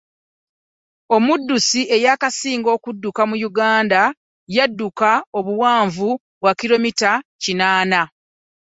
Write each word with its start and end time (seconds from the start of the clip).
Omuddusi 1.15 1.81
eyakasinga 1.95 2.69
okudduka 2.77 3.21
mu 3.29 3.35
Uganda 3.49 4.01
yadduka 4.55 5.09
obuwanvu 5.37 6.09
bwa 6.41 6.51
kilomita 6.59 7.11
kinaana. 7.41 8.01